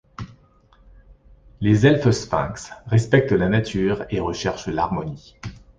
[1.59, 5.35] Les elfes-sphinx respectent la nature et recherchent l'harmonie.